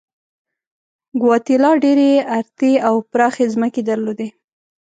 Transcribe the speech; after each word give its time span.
ګواتیلا 1.21 1.71
ډېرې 1.83 2.09
ارتې 2.37 2.71
او 2.87 2.95
پراخې 3.11 3.45
ځمکې 3.53 3.81
درلودلې. 3.89 4.27